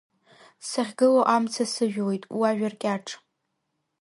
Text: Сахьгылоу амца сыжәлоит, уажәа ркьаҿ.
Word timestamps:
Сахьгылоу 0.69 1.25
амца 1.35 1.65
сыжәлоит, 1.73 2.23
уажәа 2.39 2.69
ркьаҿ. 2.73 3.07